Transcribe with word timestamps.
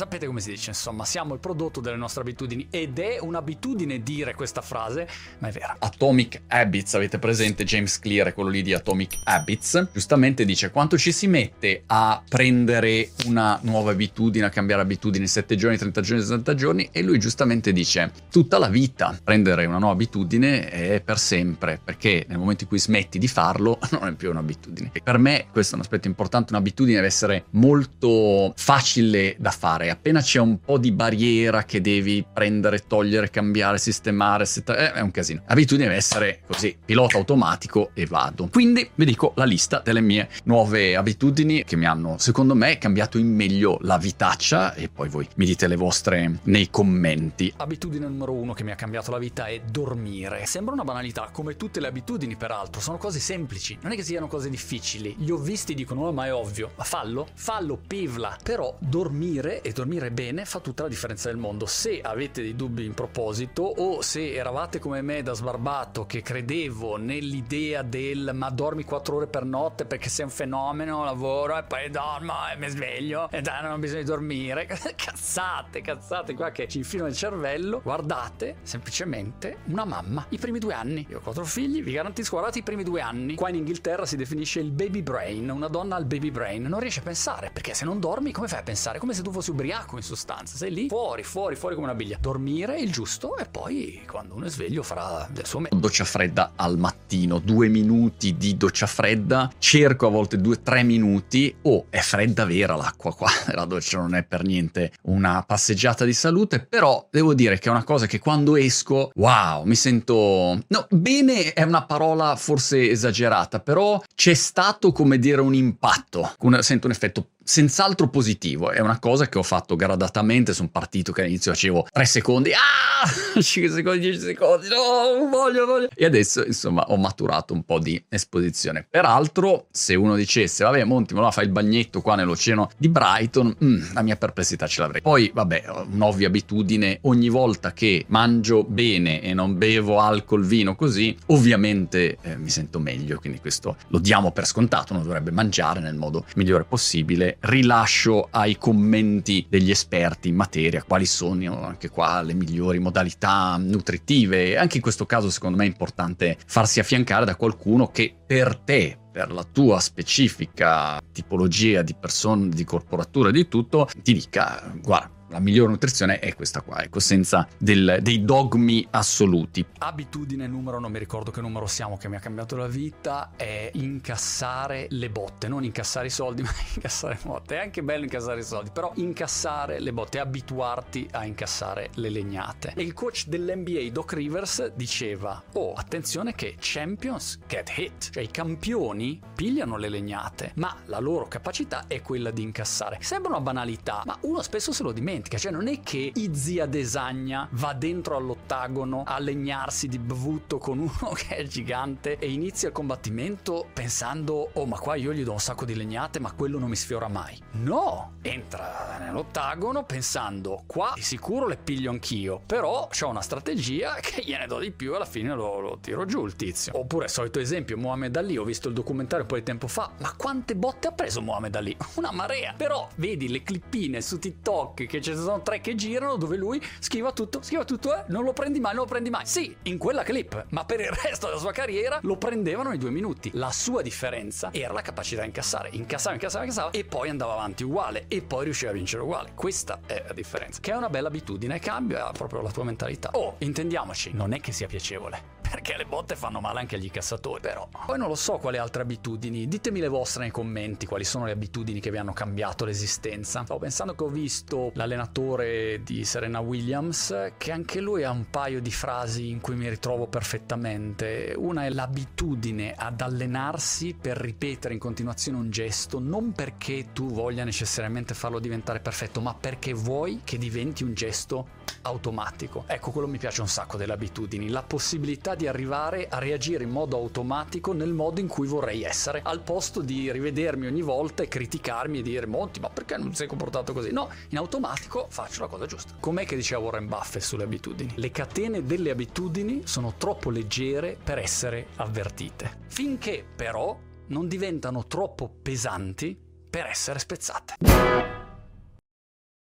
sapete 0.00 0.24
come 0.24 0.40
si 0.40 0.48
dice, 0.48 0.70
insomma, 0.70 1.04
siamo 1.04 1.34
il 1.34 1.40
prodotto 1.40 1.82
delle 1.82 1.96
nostre 1.96 2.22
abitudini 2.22 2.68
ed 2.70 2.98
è 2.98 3.18
un'abitudine 3.20 4.02
dire 4.02 4.34
questa 4.34 4.62
frase, 4.62 5.06
ma 5.40 5.48
è 5.48 5.50
vera. 5.50 5.76
Atomic 5.78 6.40
Habits, 6.46 6.94
avete 6.94 7.18
presente 7.18 7.64
James 7.64 7.98
Clear, 7.98 8.32
quello 8.32 8.48
lì 8.48 8.62
di 8.62 8.72
Atomic 8.72 9.18
Habits, 9.24 9.88
giustamente 9.92 10.46
dice 10.46 10.70
quanto 10.70 10.96
ci 10.96 11.12
si 11.12 11.26
mette 11.26 11.82
a 11.88 12.22
prendere 12.26 13.10
una 13.26 13.58
nuova 13.64 13.90
abitudine, 13.90 14.46
a 14.46 14.48
cambiare 14.48 14.80
abitudini 14.80 15.26
7 15.26 15.54
giorni, 15.54 15.76
30 15.76 16.00
giorni, 16.00 16.22
60 16.22 16.54
giorni 16.54 16.88
e 16.90 17.02
lui 17.02 17.18
giustamente 17.18 17.70
dice 17.70 18.10
tutta 18.30 18.56
la 18.56 18.68
vita 18.68 19.18
prendere 19.22 19.66
una 19.66 19.76
nuova 19.76 19.92
abitudine 19.92 20.70
è 20.70 21.02
per 21.02 21.18
sempre, 21.18 21.78
perché 21.84 22.24
nel 22.26 22.38
momento 22.38 22.62
in 22.62 22.70
cui 22.70 22.78
smetti 22.78 23.18
di 23.18 23.28
farlo 23.28 23.78
non 23.92 24.08
è 24.08 24.14
più 24.14 24.30
un'abitudine. 24.30 24.92
E 24.94 25.02
per 25.02 25.18
me 25.18 25.48
questo 25.52 25.74
è 25.74 25.74
un 25.76 25.82
aspetto 25.82 26.08
importante, 26.08 26.54
un'abitudine 26.54 26.96
deve 26.96 27.08
essere 27.08 27.44
molto 27.50 28.54
facile 28.56 29.36
da 29.38 29.50
fare, 29.50 29.89
appena 29.90 30.20
c'è 30.20 30.38
un 30.38 30.60
po' 30.60 30.78
di 30.78 30.92
barriera 30.92 31.64
che 31.64 31.80
devi 31.80 32.24
prendere, 32.32 32.86
togliere, 32.86 33.30
cambiare, 33.30 33.78
sistemare, 33.78 34.44
eh, 34.44 34.92
è 34.92 35.00
un 35.00 35.10
casino. 35.10 35.42
L'abitudine 35.46 35.86
deve 35.86 35.98
essere 35.98 36.40
così, 36.46 36.76
pilota 36.84 37.18
automatico 37.18 37.90
e 37.94 38.06
vado. 38.06 38.48
Quindi 38.50 38.88
vi 38.94 39.04
dico 39.04 39.32
la 39.36 39.44
lista 39.44 39.80
delle 39.84 40.00
mie 40.00 40.28
nuove 40.44 40.96
abitudini 40.96 41.64
che 41.64 41.76
mi 41.76 41.86
hanno, 41.86 42.16
secondo 42.18 42.54
me, 42.54 42.78
cambiato 42.78 43.18
in 43.18 43.34
meglio 43.34 43.78
la 43.82 43.98
vitaccia 43.98 44.74
e 44.74 44.88
poi 44.88 45.08
voi 45.08 45.28
mi 45.36 45.44
dite 45.44 45.66
le 45.66 45.76
vostre 45.76 46.38
nei 46.44 46.70
commenti. 46.70 47.52
Abitudine 47.56 48.06
numero 48.06 48.32
uno 48.32 48.52
che 48.52 48.64
mi 48.64 48.70
ha 48.70 48.76
cambiato 48.76 49.10
la 49.10 49.18
vita 49.18 49.46
è 49.46 49.60
dormire. 49.70 50.46
Sembra 50.46 50.74
una 50.74 50.84
banalità, 50.84 51.28
come 51.32 51.56
tutte 51.56 51.80
le 51.80 51.88
abitudini 51.88 52.36
peraltro, 52.36 52.80
sono 52.80 52.96
cose 52.96 53.18
semplici, 53.18 53.78
non 53.82 53.92
è 53.92 53.96
che 53.96 54.02
siano 54.02 54.26
cose 54.26 54.48
difficili. 54.48 55.14
Li 55.18 55.30
ho 55.30 55.36
visti 55.36 55.74
dicono, 55.74 56.02
oh, 56.02 56.12
ma 56.12 56.26
è 56.26 56.34
ovvio, 56.34 56.72
ma 56.76 56.84
fallo, 56.84 57.28
fallo, 57.34 57.78
pivla. 57.86 58.36
Però 58.42 58.76
dormire 58.78 59.60
e 59.60 59.72
dormire 59.72 59.79
bene 60.10 60.44
fa 60.44 60.60
tutta 60.60 60.82
la 60.82 60.88
differenza 60.88 61.28
del 61.28 61.38
mondo. 61.38 61.66
Se 61.66 62.00
avete 62.00 62.42
dei 62.42 62.56
dubbi 62.56 62.84
in 62.84 62.94
proposito 62.94 63.62
o 63.62 64.02
se 64.02 64.34
eravate 64.34 64.78
come 64.78 65.02
me 65.02 65.22
da 65.22 65.32
sbarbato 65.32 66.06
che 66.06 66.22
credevo 66.22 66.96
nell'idea 66.96 67.82
del 67.82 68.30
ma 68.34 68.50
dormi 68.50 68.84
4 68.84 69.16
ore 69.16 69.26
per 69.26 69.44
notte 69.44 69.84
perché 69.84 70.08
sei 70.08 70.24
un 70.24 70.30
fenomeno, 70.30 71.04
lavoro 71.04 71.58
e 71.58 71.62
poi 71.62 71.90
dormo 71.90 72.34
e 72.52 72.56
mi 72.58 72.68
sveglio 72.68 73.30
e 73.30 73.40
dai, 73.40 73.62
non 73.62 73.72
ho 73.72 73.78
bisogno 73.78 74.00
di 74.00 74.06
dormire. 74.06 74.66
cazzate, 74.96 75.80
cazzate 75.80 76.34
qua 76.34 76.50
che 76.50 76.68
ci 76.68 76.78
infilano 76.78 77.08
il 77.08 77.16
cervello. 77.16 77.80
Guardate 77.82 78.56
semplicemente 78.62 79.58
una 79.66 79.84
mamma. 79.84 80.26
I 80.30 80.38
primi 80.38 80.58
due 80.58 80.74
anni. 80.74 81.06
Io 81.08 81.18
ho 81.18 81.20
quattro 81.20 81.44
figli, 81.44 81.82
vi 81.82 81.92
garantisco, 81.92 82.36
guardate 82.36 82.58
i 82.58 82.62
primi 82.62 82.82
due 82.82 83.00
anni. 83.00 83.34
Qua 83.34 83.48
in 83.48 83.56
Inghilterra 83.56 84.06
si 84.06 84.16
definisce 84.16 84.60
il 84.60 84.70
baby 84.70 85.02
brain. 85.02 85.48
Una 85.50 85.68
donna 85.68 85.96
al 85.96 86.04
baby 86.04 86.30
brain 86.30 86.62
non 86.62 86.80
riesce 86.80 87.00
a 87.00 87.02
pensare 87.02 87.50
perché 87.52 87.74
se 87.74 87.84
non 87.84 88.00
dormi 88.00 88.32
come 88.32 88.48
fai 88.48 88.60
a 88.60 88.62
pensare? 88.62 88.98
Come 88.98 89.14
se 89.14 89.22
tu 89.22 89.30
fossi 89.30 89.50
ubriaco 89.60 89.96
in 89.96 90.02
sostanza. 90.02 90.56
Sei 90.56 90.72
lì 90.72 90.88
fuori, 90.88 91.22
fuori, 91.22 91.54
fuori 91.54 91.74
come 91.74 91.86
una 91.86 91.96
biglia. 91.96 92.16
Dormire 92.18 92.80
il 92.80 92.90
giusto 92.90 93.36
e 93.36 93.44
poi 93.44 94.02
quando 94.10 94.34
uno 94.34 94.46
è 94.46 94.48
sveglio 94.48 94.82
farà 94.82 95.28
del 95.30 95.46
suo 95.46 95.60
meglio. 95.60 95.76
Doccia 95.76 96.04
fredda 96.04 96.52
al 96.56 96.78
mattino, 96.78 97.38
due 97.38 97.68
minuti 97.68 98.36
di 98.36 98.56
doccia 98.56 98.86
fredda. 98.86 99.50
Cerco 99.58 100.06
a 100.06 100.10
volte 100.10 100.38
due, 100.38 100.62
tre 100.62 100.82
minuti. 100.82 101.54
Oh, 101.62 101.86
è 101.90 101.98
fredda 101.98 102.46
vera 102.46 102.74
l'acqua 102.74 103.14
qua. 103.14 103.28
La 103.52 103.66
doccia 103.66 103.98
non 103.98 104.14
è 104.14 104.22
per 104.24 104.44
niente 104.44 104.92
una 105.02 105.44
passeggiata 105.46 106.04
di 106.06 106.14
salute, 106.14 106.60
però 106.60 107.06
devo 107.10 107.34
dire 107.34 107.58
che 107.58 107.68
è 107.68 107.72
una 107.72 107.84
cosa 107.84 108.06
che 108.06 108.18
quando 108.18 108.56
esco, 108.56 109.10
wow, 109.14 109.64
mi 109.64 109.74
sento... 109.74 110.58
No, 110.66 110.86
bene 110.88 111.52
è 111.52 111.62
una 111.62 111.84
parola 111.84 112.34
forse 112.36 112.90
esagerata, 112.90 113.60
però 113.60 114.02
c'è 114.14 114.34
stato 114.34 114.92
come 114.92 115.18
dire 115.18 115.42
un 115.42 115.54
impatto, 115.54 116.34
sento 116.60 116.86
un 116.86 116.92
effetto 116.92 117.28
senz'altro 117.50 118.08
positivo. 118.08 118.70
È 118.70 118.78
una 118.78 119.00
cosa 119.00 119.28
che 119.28 119.36
ho 119.36 119.42
fatto 119.42 119.74
gradatamente. 119.74 120.54
Sono 120.54 120.68
partito 120.70 121.10
che 121.10 121.22
all'inizio 121.22 121.50
facevo 121.50 121.88
3 121.90 122.04
secondi, 122.04 122.52
ah, 122.52 123.40
5 123.40 123.74
secondi, 123.74 123.98
10 123.98 124.20
secondi, 124.20 124.68
no, 124.68 125.28
voglio, 125.28 125.66
voglio. 125.66 125.88
E 125.92 126.04
adesso, 126.04 126.44
insomma, 126.44 126.84
ho 126.88 126.96
maturato 126.96 127.52
un 127.52 127.64
po' 127.64 127.80
di 127.80 128.00
esposizione. 128.08 128.86
Peraltro, 128.88 129.66
se 129.72 129.96
uno 129.96 130.14
dicesse, 130.14 130.62
vabbè, 130.62 130.84
Monti, 130.84 131.14
ma 131.14 131.30
fai 131.32 131.46
il 131.46 131.50
bagnetto 131.50 132.00
qua 132.00 132.14
nell'oceano 132.14 132.70
di 132.76 132.88
Brighton, 132.88 133.56
mm, 133.64 133.94
la 133.94 134.02
mia 134.02 134.16
perplessità 134.16 134.68
ce 134.68 134.82
l'avrei. 134.82 135.02
Poi, 135.02 135.32
vabbè, 135.34 135.64
un'ovvia 135.90 136.28
abitudine, 136.28 136.98
ogni 137.02 137.28
volta 137.30 137.72
che 137.72 138.04
mangio 138.08 138.62
bene 138.62 139.22
e 139.22 139.34
non 139.34 139.58
bevo 139.58 139.98
alcol, 139.98 140.44
vino, 140.44 140.76
così, 140.76 141.16
ovviamente 141.26 142.18
eh, 142.22 142.36
mi 142.36 142.48
sento 142.48 142.78
meglio. 142.78 143.18
Quindi 143.18 143.40
questo 143.40 143.76
lo 143.88 143.98
diamo 143.98 144.30
per 144.30 144.46
scontato, 144.46 144.92
uno 144.92 145.02
dovrebbe 145.02 145.32
mangiare 145.32 145.80
nel 145.80 145.96
modo 145.96 146.24
migliore 146.36 146.62
possibile 146.64 147.38
rilascio 147.40 148.28
ai 148.30 148.56
commenti 148.58 149.46
degli 149.48 149.70
esperti 149.70 150.28
in 150.28 150.36
materia 150.36 150.82
quali 150.82 151.06
sono 151.06 151.64
anche 151.64 151.88
qua 151.88 152.22
le 152.22 152.34
migliori 152.34 152.78
modalità 152.78 153.56
nutritive. 153.58 154.56
Anche 154.56 154.76
in 154.76 154.82
questo 154.82 155.06
caso 155.06 155.30
secondo 155.30 155.56
me 155.56 155.64
è 155.64 155.68
importante 155.68 156.36
farsi 156.46 156.80
affiancare 156.80 157.24
da 157.24 157.36
qualcuno 157.36 157.88
che 157.88 158.14
per 158.26 158.56
te 158.56 158.96
per 159.10 159.32
la 159.32 159.44
tua 159.44 159.80
specifica 159.80 161.00
tipologia 161.12 161.82
di 161.82 161.96
persona, 161.98 162.46
di 162.46 162.64
corporatura, 162.64 163.30
di 163.30 163.48
tutto, 163.48 163.88
ti 164.02 164.12
dica, 164.12 164.72
guarda, 164.80 165.19
la 165.30 165.38
migliore 165.38 165.70
nutrizione 165.70 166.18
è 166.18 166.34
questa 166.34 166.60
qua, 166.60 166.82
ecco, 166.82 166.98
senza 166.98 167.46
del, 167.56 167.98
dei 168.02 168.24
dogmi 168.24 168.86
assoluti. 168.90 169.64
Abitudine 169.78 170.46
numero, 170.46 170.80
non 170.80 170.90
mi 170.90 170.98
ricordo 170.98 171.30
che 171.30 171.40
numero 171.40 171.66
siamo, 171.66 171.96
che 171.96 172.08
mi 172.08 172.16
ha 172.16 172.20
cambiato 172.20 172.56
la 172.56 172.66
vita, 172.66 173.32
è 173.36 173.70
incassare 173.74 174.86
le 174.90 175.08
botte, 175.08 175.48
non 175.48 175.64
incassare 175.64 176.06
i 176.06 176.10
soldi, 176.10 176.42
ma 176.42 176.50
incassare 176.74 177.14
le 177.14 177.20
botte. 177.22 177.56
È 177.56 177.60
anche 177.60 177.82
bello 177.82 178.04
incassare 178.04 178.40
i 178.40 178.44
soldi, 178.44 178.70
però 178.72 178.92
incassare 178.96 179.78
le 179.80 179.92
botte, 179.92 180.18
abituarti 180.18 181.08
a 181.12 181.24
incassare 181.24 181.90
le 181.94 182.10
legnate. 182.10 182.72
E 182.74 182.82
il 182.82 182.92
coach 182.92 183.26
dell'NBA, 183.26 183.88
Doc 183.92 184.12
Rivers, 184.12 184.72
diceva, 184.74 185.42
oh, 185.52 185.72
attenzione 185.74 186.34
che 186.34 186.56
champions 186.58 187.38
get 187.46 187.72
hit, 187.76 188.10
cioè 188.10 188.22
i 188.24 188.30
campioni 188.30 189.20
pigliano 189.34 189.76
le 189.76 189.88
legnate, 189.88 190.52
ma 190.56 190.76
la 190.86 190.98
loro 190.98 191.28
capacità 191.28 191.84
è 191.86 192.02
quella 192.02 192.32
di 192.32 192.42
incassare. 192.42 192.98
Sembra 193.00 193.30
una 193.30 193.40
banalità, 193.40 194.02
ma 194.04 194.18
uno 194.22 194.42
spesso 194.42 194.72
se 194.72 194.82
lo 194.82 194.90
dimentica 194.90 195.19
dimentica, 195.20 195.38
cioè 195.38 195.52
non 195.52 195.68
è 195.68 195.80
che 195.80 196.12
Izzy 196.14 196.58
Adesagna 196.58 197.46
va 197.52 197.72
dentro 197.74 198.16
all'ottagono 198.16 199.02
a 199.06 199.18
legnarsi 199.18 199.86
di 199.86 199.98
bevutto 199.98 200.58
con 200.58 200.78
uno 200.78 201.12
che 201.14 201.36
è 201.36 201.44
gigante 201.44 202.18
e 202.18 202.30
inizia 202.30 202.68
il 202.68 202.74
combattimento 202.74 203.66
pensando 203.72 204.50
oh 204.52 204.66
ma 204.66 204.78
qua 204.78 204.94
io 204.96 205.12
gli 205.12 205.22
do 205.22 205.32
un 205.32 205.40
sacco 205.40 205.64
di 205.64 205.74
legnate 205.74 206.18
ma 206.18 206.32
quello 206.32 206.58
non 206.58 206.68
mi 206.68 206.76
sfiora 206.76 207.08
mai. 207.08 207.38
No, 207.52 208.14
entra 208.22 208.96
nell'ottagono 208.98 209.84
pensando 209.84 210.62
qua 210.66 210.92
di 210.94 211.02
sicuro 211.02 211.46
le 211.46 211.56
piglio 211.56 211.90
anch'io, 211.90 212.40
però 212.44 212.88
ho 212.88 213.08
una 213.08 213.20
strategia 213.20 213.94
che 214.00 214.22
gliene 214.22 214.46
do 214.46 214.58
di 214.58 214.70
più 214.70 214.92
e 214.92 214.96
alla 214.96 215.04
fine 215.04 215.34
lo, 215.34 215.60
lo 215.60 215.78
tiro 215.80 216.04
giù 216.06 216.24
il 216.24 216.36
tizio. 216.36 216.78
Oppure 216.78 217.08
solito 217.08 217.40
esempio, 217.40 217.76
Mohamed 217.76 218.16
Ali, 218.16 218.36
ho 218.36 218.44
visto 218.44 218.68
il 218.68 218.74
documentario 218.74 219.24
un 219.24 219.30
po' 219.30 219.36
di 219.36 219.42
tempo 219.42 219.66
fa, 219.66 219.90
ma 219.98 220.14
quante 220.16 220.54
botte 220.54 220.88
ha 220.88 220.92
preso 220.92 221.20
Mohamed 221.20 221.54
Ali? 221.56 221.76
Una 221.96 222.12
marea. 222.12 222.54
Però 222.56 222.88
vedi 222.96 223.28
le 223.28 223.42
clippine 223.42 224.00
su 224.00 224.18
TikTok 224.18 224.86
che 224.86 224.98
c'è 225.00 225.09
ci 225.14 225.22
sono 225.22 225.42
tre 225.42 225.60
che 225.60 225.74
girano 225.74 226.16
dove 226.16 226.36
lui 226.36 226.62
schiva 226.78 227.12
tutto, 227.12 227.42
schiva 227.42 227.64
tutto, 227.64 227.94
eh, 227.94 228.04
non 228.08 228.24
lo 228.24 228.32
prendi 228.32 228.60
mai, 228.60 228.74
non 228.74 228.84
lo 228.84 228.88
prendi 228.88 229.10
mai. 229.10 229.26
Sì, 229.26 229.54
in 229.62 229.78
quella 229.78 230.02
clip, 230.02 230.46
ma 230.50 230.64
per 230.64 230.80
il 230.80 230.90
resto 231.02 231.26
della 231.26 231.38
sua 231.38 231.52
carriera 231.52 231.98
lo 232.02 232.16
prendevano 232.16 232.72
in 232.72 232.78
due 232.78 232.90
minuti. 232.90 233.30
La 233.34 233.50
sua 233.50 233.82
differenza 233.82 234.50
era 234.52 234.72
la 234.72 234.82
capacità 234.82 235.22
di 235.22 235.28
incassare, 235.28 235.70
incassava, 235.72 236.14
incassava, 236.14 236.44
incassava 236.44 236.70
e 236.70 236.84
poi 236.84 237.08
andava 237.08 237.32
avanti 237.32 237.64
uguale 237.64 238.06
e 238.08 238.22
poi 238.22 238.44
riusciva 238.44 238.70
a 238.70 238.74
vincere 238.74 239.02
uguale. 239.02 239.32
Questa 239.34 239.80
è 239.86 240.04
la 240.06 240.14
differenza, 240.14 240.60
che 240.60 240.72
è 240.72 240.76
una 240.76 240.88
bella 240.88 241.08
abitudine, 241.08 241.58
cambia 241.58 242.10
proprio 242.12 242.40
la 242.42 242.50
tua 242.50 242.64
mentalità. 242.64 243.10
Oh, 243.12 243.36
intendiamoci, 243.38 244.12
non 244.12 244.32
è 244.32 244.40
che 244.40 244.52
sia 244.52 244.66
piacevole 244.66 245.39
perché 245.50 245.76
le 245.76 245.84
botte 245.84 246.14
fanno 246.14 246.40
male 246.40 246.60
anche 246.60 246.76
agli 246.76 246.84
incassatori, 246.84 247.40
però. 247.40 247.68
Poi 247.86 247.98
non 247.98 248.06
lo 248.06 248.14
so 248.14 248.38
quali 248.38 248.56
altre 248.56 248.82
abitudini, 248.82 249.48
ditemi 249.48 249.80
le 249.80 249.88
vostre 249.88 250.22
nei 250.22 250.30
commenti, 250.30 250.86
quali 250.86 251.02
sono 251.02 251.24
le 251.24 251.32
abitudini 251.32 251.80
che 251.80 251.90
vi 251.90 251.96
hanno 251.96 252.12
cambiato 252.12 252.64
l'esistenza. 252.64 253.42
Stavo 253.42 253.58
pensando 253.58 253.94
che 253.94 254.04
ho 254.04 254.08
visto 254.08 254.70
l'allenatore 254.74 255.82
di 255.82 256.04
Serena 256.04 256.38
Williams, 256.38 257.32
che 257.36 257.50
anche 257.50 257.80
lui 257.80 258.04
ha 258.04 258.10
un 258.10 258.30
paio 258.30 258.60
di 258.60 258.70
frasi 258.70 259.28
in 259.28 259.40
cui 259.40 259.56
mi 259.56 259.68
ritrovo 259.68 260.06
perfettamente. 260.06 261.34
Una 261.36 261.64
è 261.64 261.70
l'abitudine 261.70 262.74
ad 262.76 263.00
allenarsi 263.00 263.96
per 264.00 264.18
ripetere 264.18 264.74
in 264.74 264.80
continuazione 264.80 265.38
un 265.38 265.50
gesto, 265.50 265.98
non 265.98 266.32
perché 266.32 266.92
tu 266.92 267.10
voglia 267.10 267.42
necessariamente 267.42 268.14
farlo 268.14 268.38
diventare 268.38 268.78
perfetto, 268.78 269.20
ma 269.20 269.34
perché 269.34 269.72
vuoi 269.72 270.20
che 270.22 270.38
diventi 270.38 270.84
un 270.84 270.94
gesto 270.94 271.58
automatico. 271.82 272.64
Ecco, 272.66 272.90
quello 272.90 273.08
mi 273.08 273.18
piace 273.18 273.40
un 273.40 273.48
sacco 273.48 273.76
delle 273.76 273.92
abitudini, 273.92 274.48
la 274.48 274.62
possibilità 274.62 275.34
di 275.40 275.46
arrivare 275.46 276.06
a 276.06 276.18
reagire 276.18 276.64
in 276.64 276.70
modo 276.70 276.98
automatico 276.98 277.72
nel 277.72 277.94
modo 277.94 278.20
in 278.20 278.28
cui 278.28 278.46
vorrei 278.46 278.82
essere, 278.82 279.22
al 279.24 279.40
posto 279.40 279.80
di 279.80 280.12
rivedermi 280.12 280.66
ogni 280.66 280.82
volta 280.82 281.22
e 281.22 281.28
criticarmi 281.28 282.00
e 282.00 282.02
dire 282.02 282.26
Monti, 282.26 282.60
ma 282.60 282.68
perché 282.68 282.98
non 282.98 283.14
sei 283.14 283.26
comportato 283.26 283.72
così? 283.72 283.90
No, 283.90 284.10
in 284.28 284.36
automatico 284.36 285.06
faccio 285.08 285.40
la 285.40 285.46
cosa 285.48 285.64
giusta. 285.64 285.94
Com'è 285.98 286.26
che 286.26 286.36
diceva 286.36 286.60
Warren 286.60 286.88
Buffett 286.88 287.22
sulle 287.22 287.44
abitudini? 287.44 287.92
Le 287.96 288.10
catene 288.10 288.66
delle 288.66 288.90
abitudini 288.90 289.62
sono 289.64 289.94
troppo 289.96 290.28
leggere 290.28 290.98
per 291.02 291.16
essere 291.16 291.68
avvertite, 291.76 292.58
finché 292.66 293.24
però 293.34 293.78
non 294.08 294.28
diventano 294.28 294.86
troppo 294.86 295.32
pesanti 295.40 296.18
per 296.50 296.66
essere 296.66 296.98
spezzate. 296.98 298.19